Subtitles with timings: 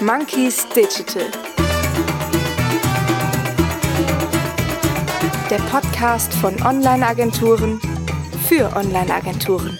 [0.00, 1.28] Monkeys Digital.
[5.50, 7.80] Der Podcast von Online-Agenturen
[8.46, 9.76] für Online-Agenturen.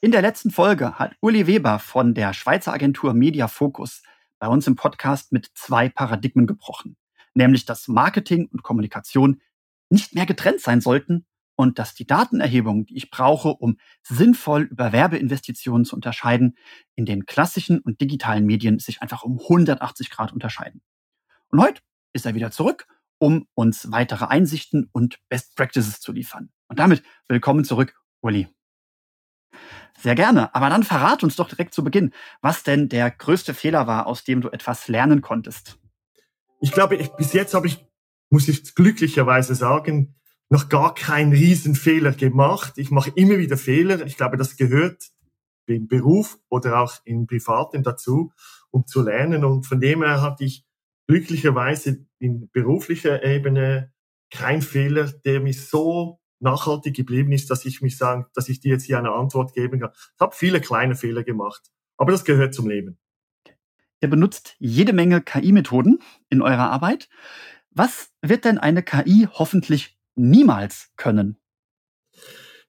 [0.00, 4.02] In der letzten Folge hat Uli Weber von der Schweizer Agentur Media Focus
[4.38, 6.96] bei uns im Podcast mit zwei Paradigmen gebrochen,
[7.34, 9.40] nämlich dass Marketing und Kommunikation
[9.88, 11.26] nicht mehr getrennt sein sollten
[11.60, 16.56] und dass die Datenerhebung, die ich brauche, um sinnvoll über Werbeinvestitionen zu unterscheiden,
[16.94, 20.80] in den klassischen und digitalen Medien sich einfach um 180 Grad unterscheiden.
[21.50, 21.82] Und heute
[22.14, 22.86] ist er wieder zurück,
[23.18, 26.48] um uns weitere Einsichten und Best Practices zu liefern.
[26.68, 28.48] Und damit willkommen zurück, Uli.
[29.98, 30.54] Sehr gerne.
[30.54, 34.24] Aber dann verrat uns doch direkt zu Beginn, was denn der größte Fehler war, aus
[34.24, 35.78] dem du etwas lernen konntest.
[36.62, 37.86] Ich glaube, ich, bis jetzt habe ich,
[38.30, 40.14] muss ich glücklicherweise sagen,
[40.50, 42.74] noch gar keinen Riesenfehler gemacht.
[42.76, 44.04] Ich mache immer wieder Fehler.
[44.04, 45.10] Ich glaube, das gehört
[45.66, 48.32] im Beruf oder auch im Privaten dazu,
[48.70, 49.44] um zu lernen.
[49.44, 50.64] Und von dem her hatte ich
[51.06, 53.92] glücklicherweise in beruflicher Ebene
[54.32, 58.72] keinen Fehler, der mich so nachhaltig geblieben ist, dass ich mich sagen, dass ich dir
[58.72, 59.90] jetzt hier eine Antwort geben kann.
[59.94, 62.98] Ich habe viele kleine Fehler gemacht, aber das gehört zum Leben.
[64.00, 67.08] Ihr benutzt jede Menge KI-Methoden in eurer Arbeit.
[67.70, 71.38] Was wird denn eine KI hoffentlich niemals können?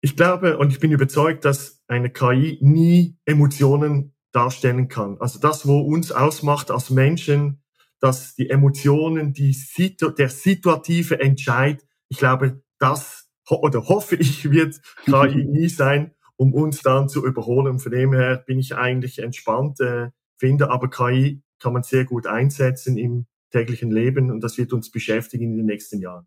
[0.00, 5.16] Ich glaube und ich bin überzeugt, dass eine KI nie Emotionen darstellen kann.
[5.20, 7.62] Also das, wo uns ausmacht als Menschen,
[8.00, 14.80] dass die Emotionen, die Situ der situative Entscheid, ich glaube, das oder hoffe ich, wird
[15.04, 17.78] KI nie sein, um uns dann zu überholen.
[17.78, 22.26] Von dem her bin ich eigentlich entspannt, äh, finde aber KI kann man sehr gut
[22.26, 26.26] einsetzen im täglichen Leben und das wird uns beschäftigen in den nächsten Jahren.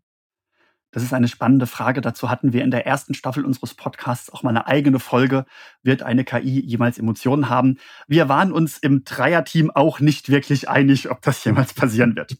[0.92, 2.00] Das ist eine spannende Frage.
[2.00, 5.44] Dazu hatten wir in der ersten Staffel unseres Podcasts auch mal eine eigene Folge.
[5.82, 7.78] Wird eine KI jemals Emotionen haben?
[8.06, 12.36] Wir waren uns im Dreierteam auch nicht wirklich einig, ob das jemals passieren wird.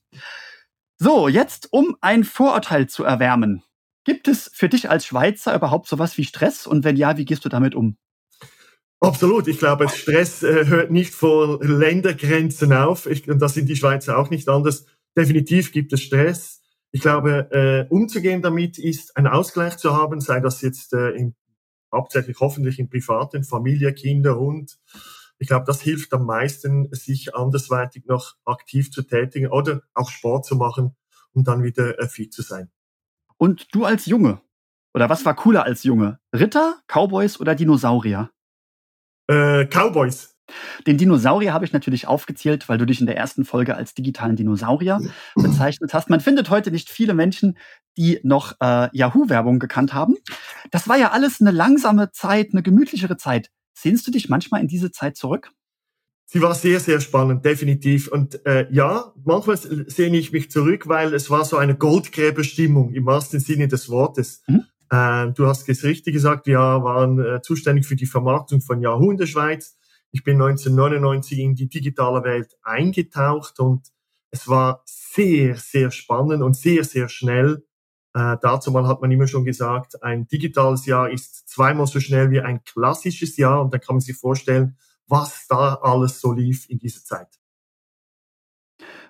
[0.99, 3.63] So, jetzt um ein Vorurteil zu erwärmen.
[4.05, 6.67] Gibt es für dich als Schweizer überhaupt sowas wie Stress?
[6.67, 7.97] Und wenn ja, wie gehst du damit um?
[9.01, 9.47] Absolut.
[9.49, 13.07] Ich glaube, Stress äh, hört nicht vor Ländergrenzen auf.
[13.07, 14.87] Ich, und das sind die Schweizer auch nicht anders.
[15.17, 16.63] Definitiv gibt es Stress.
[16.97, 21.35] Ich glaube, äh, umzugehen damit ist ein Ausgleich zu haben, sei das jetzt äh, im,
[21.93, 24.79] hauptsächlich hoffentlich im privaten, Familie, Kinder, Hund.
[25.39, 30.47] Ich glaube, das hilft am meisten, sich andersweitig noch aktiv zu tätigen oder auch Sport
[30.47, 30.97] zu machen,
[31.35, 32.71] um dann wieder äh, fit zu sein.
[33.37, 34.41] Und du als Junge,
[34.95, 36.19] oder was war cooler als Junge?
[36.35, 38.31] Ritter, Cowboys oder Dinosaurier?
[39.29, 40.35] Äh, Cowboys.
[40.87, 44.37] Den Dinosaurier habe ich natürlich aufgezählt, weil du dich in der ersten Folge als digitalen
[44.37, 45.01] Dinosaurier
[45.35, 46.11] bezeichnet hast.
[46.11, 47.57] Man findet heute nicht viele Menschen,
[47.97, 50.17] die noch äh, Yahoo-Werbung gekannt haben.
[50.71, 53.51] Das war ja alles eine langsame Zeit, eine gemütlichere Zeit.
[53.75, 55.51] Sehnst du dich manchmal in diese Zeit zurück?
[56.29, 58.09] Sie war sehr, sehr spannend, definitiv.
[58.09, 63.07] Und äh, ja, manchmal sehne ich mich zurück, weil es war so eine Goldgräberstimmung im
[63.07, 64.43] wahrsten Sinne des Wortes.
[64.49, 64.65] Mhm.
[64.91, 69.13] Äh, du hast es richtig gesagt, wir waren äh, zuständig für die Vermarktung von Yahoo
[69.13, 69.79] in der Schweiz.
[70.17, 73.89] Ich bin 1999 in die digitale Welt eingetaucht und
[74.31, 77.67] es war sehr, sehr spannend und sehr, sehr schnell.
[78.15, 82.31] Äh, dazu mal hat man immer schon gesagt, ein digitales Jahr ist zweimal so schnell
[82.31, 86.67] wie ein klassisches Jahr und da kann man sich vorstellen, was da alles so lief
[86.71, 87.39] in dieser Zeit.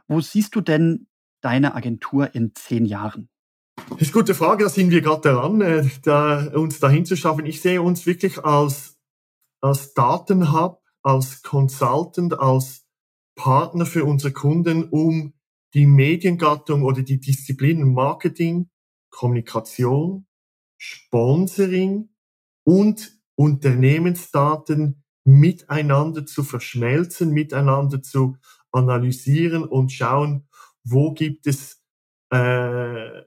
[0.09, 1.07] Wo siehst du denn
[1.41, 3.29] deine Agentur in zehn Jahren?
[3.77, 7.17] Das ist eine gute Frage, da sind wir gerade daran, äh, da, uns dahin zu
[7.17, 7.47] schaffen.
[7.47, 8.99] Ich sehe uns wirklich als,
[9.61, 12.85] als Datenhub, als Consultant, als
[13.37, 15.35] Partner für unsere Kunden, um
[15.73, 18.71] die Mediengattung oder die Disziplinen Marketing,
[19.11, 20.27] Kommunikation,
[20.79, 22.09] Sponsoring
[22.65, 28.37] und Unternehmensdaten miteinander zu verschmelzen, miteinander zu
[28.73, 30.49] analysieren und schauen,
[30.83, 31.85] wo gibt es
[32.31, 33.23] äh,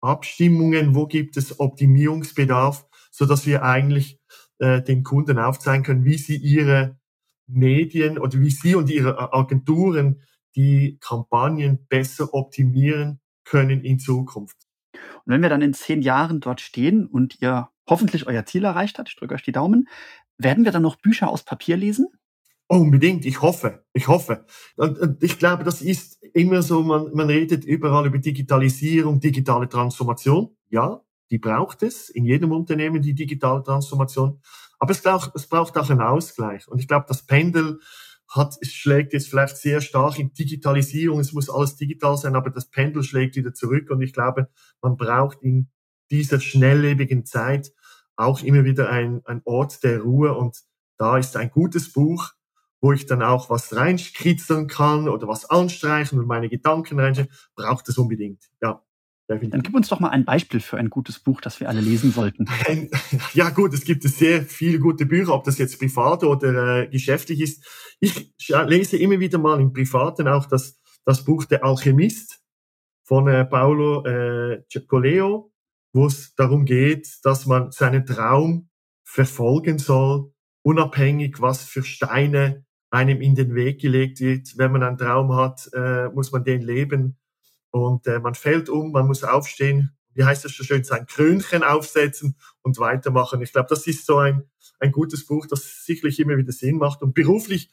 [0.00, 4.18] Abstimmungen, wo gibt es Optimierungsbedarf, so dass wir eigentlich
[4.58, 7.00] äh, den Kunden aufzeigen können, wie sie ihre
[7.46, 10.22] Medien oder wie Sie und Ihre Agenturen
[10.54, 14.56] die Kampagnen besser optimieren können in Zukunft.
[15.24, 18.98] Und wenn wir dann in zehn Jahren dort stehen und ihr hoffentlich euer Ziel erreicht
[18.98, 19.88] habt, ich drücke euch die Daumen,
[20.38, 22.08] werden wir dann noch Bücher aus Papier lesen?
[22.68, 24.46] Unbedingt, ich hoffe, ich hoffe.
[24.76, 29.68] Und, und ich glaube, das ist immer so, man, man redet überall über Digitalisierung, digitale
[29.68, 30.56] Transformation.
[30.70, 34.40] Ja, die braucht es in jedem Unternehmen, die digitale Transformation.
[34.82, 36.66] Aber es braucht, es braucht auch einen Ausgleich.
[36.66, 37.78] Und ich glaube, das Pendel
[38.28, 41.20] hat, schlägt jetzt vielleicht sehr stark in Digitalisierung.
[41.20, 43.90] Es muss alles digital sein, aber das Pendel schlägt wieder zurück.
[43.90, 44.48] Und ich glaube,
[44.80, 45.70] man braucht in
[46.10, 47.72] dieser schnelllebigen Zeit
[48.16, 50.34] auch immer wieder ein, Ort der Ruhe.
[50.34, 50.58] Und
[50.98, 52.32] da ist ein gutes Buch
[52.84, 57.88] wo ich dann auch was reinskritzeln kann oder was anstreichen und meine Gedanken reinstellen, braucht
[57.88, 58.50] es unbedingt.
[58.60, 58.82] Ja.
[59.28, 62.12] Dann gib uns doch mal ein Beispiel für ein gutes Buch, das wir alle lesen
[62.12, 62.46] sollten.
[63.34, 67.40] Ja gut, es gibt sehr viele gute Bücher, ob das jetzt privat oder äh, geschäftlich
[67.40, 67.96] ist.
[68.00, 72.40] Ich lese immer wieder mal im Privaten auch das, das Buch Der Alchemist
[73.04, 75.52] von äh, Paolo äh, Coleo,
[75.92, 78.68] wo es darum geht, dass man seinen Traum
[79.04, 80.32] verfolgen soll,
[80.62, 84.56] unabhängig was für Steine einem in den Weg gelegt wird.
[84.56, 87.18] Wenn man einen Traum hat, äh, muss man den leben
[87.72, 91.62] und äh, man fällt um, man muss aufstehen, wie heißt das so schön, sein Krönchen
[91.64, 93.40] aufsetzen und weitermachen.
[93.40, 94.44] Ich glaube, das ist so ein,
[94.78, 97.02] ein gutes Buch, das sicherlich immer wieder Sinn macht.
[97.02, 97.70] Und beruflich,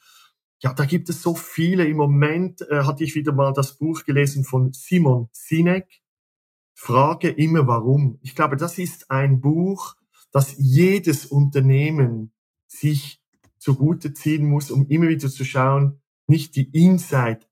[0.60, 1.86] ja, da gibt es so viele.
[1.86, 6.02] Im Moment äh, hatte ich wieder mal das Buch gelesen von Simon Sinek.
[6.74, 8.20] Frage immer warum.
[8.22, 9.96] Ich glaube, das ist ein Buch,
[10.32, 12.32] das jedes Unternehmen
[12.68, 13.22] sich
[13.58, 16.70] zugute ziehen muss, um immer wieder zu schauen, nicht die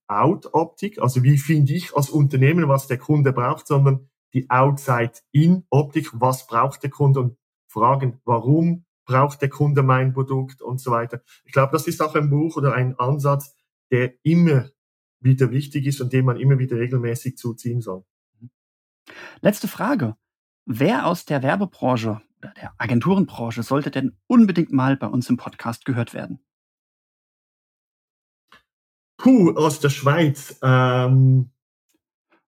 [0.08, 6.48] Inside-Out-Optik, also wie finde ich als Unternehmen, was der Kunde braucht, sondern die Outside-In-Optik, was
[6.48, 7.38] braucht der Kunde und
[7.68, 11.22] fragen, warum braucht der Kunde mein Produkt und so weiter.
[11.46, 13.56] Ich glaube, das ist auch ein Buch oder ein Ansatz,
[13.92, 14.70] der immer
[15.20, 18.04] wieder wichtig ist und den man immer wieder regelmäßig zuziehen soll.
[19.42, 20.16] Letzte Frage.
[20.66, 25.86] Wer aus der Werbebranche oder der Agenturenbranche sollte denn unbedingt mal bei uns im Podcast
[25.86, 26.40] gehört werden?
[29.18, 30.58] Puh, aus der Schweiz.
[30.62, 31.52] Ähm,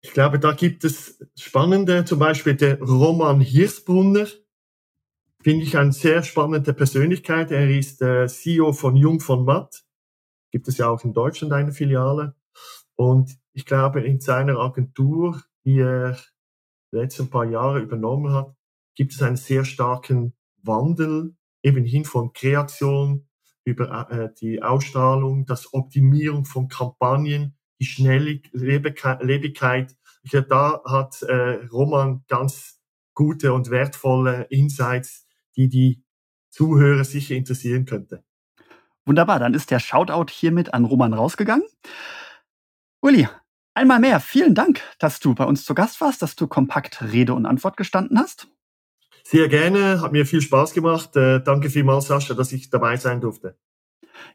[0.01, 4.27] ich glaube, da gibt es spannende, zum Beispiel der Roman Hirsbrunner.
[5.43, 7.51] Finde ich eine sehr spannende Persönlichkeit.
[7.51, 9.85] Er ist äh, CEO von Jung von Matt.
[10.51, 12.35] Gibt es ja auch in Deutschland eine Filiale.
[12.97, 16.19] Und ich glaube, in seiner Agentur, die er
[16.93, 18.55] die letzten paar Jahre übernommen hat,
[18.95, 23.27] gibt es einen sehr starken Wandel, eben hin von Kreation
[23.65, 29.97] über äh, die Ausstrahlung, das Optimierung von Kampagnen, die Schnelllebigkeit.
[30.23, 32.81] Ich glaube, da hat äh, Roman ganz
[33.15, 35.27] gute und wertvolle Insights,
[35.57, 36.03] die die
[36.51, 38.25] Zuhörer sicher interessieren könnte.
[39.07, 41.67] Wunderbar, dann ist der Shoutout hiermit an Roman rausgegangen.
[43.01, 43.29] Uli,
[43.75, 47.35] einmal mehr, vielen Dank, dass du bei uns zu Gast warst, dass du kompakt Rede
[47.35, 48.49] und Antwort gestanden hast.
[49.27, 51.17] Sehr gerne, hat mir viel Spaß gemacht.
[51.17, 53.57] Äh, danke vielmals, Sascha, dass ich dabei sein durfte.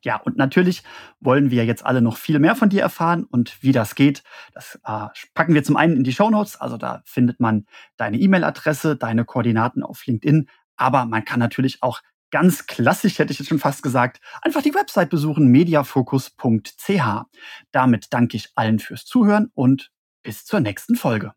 [0.01, 0.83] Ja, und natürlich
[1.19, 4.23] wollen wir jetzt alle noch viel mehr von dir erfahren und wie das geht.
[4.53, 6.59] Das äh, packen wir zum einen in die Show Notes.
[6.59, 7.65] Also da findet man
[7.97, 10.49] deine E-Mail-Adresse, deine Koordinaten auf LinkedIn.
[10.75, 12.01] Aber man kann natürlich auch
[12.31, 17.23] ganz klassisch, hätte ich jetzt schon fast gesagt, einfach die Website besuchen, mediafocus.ch.
[17.71, 19.91] Damit danke ich allen fürs Zuhören und
[20.23, 21.33] bis zur nächsten Folge.